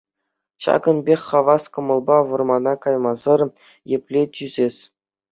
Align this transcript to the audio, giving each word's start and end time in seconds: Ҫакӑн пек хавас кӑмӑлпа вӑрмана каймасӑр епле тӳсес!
Ҫакӑн 0.67 0.97
пек 1.09 1.19
хавас 1.27 1.63
кӑмӑлпа 1.75 2.17
вӑрмана 2.29 2.73
каймасӑр 2.85 3.41
епле 3.99 4.21
тӳсес! 4.39 4.75